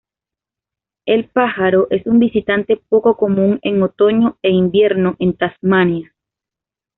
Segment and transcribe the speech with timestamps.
[1.05, 6.11] El pájaro es un visitante poco común en otoño e invierno en Tasmania.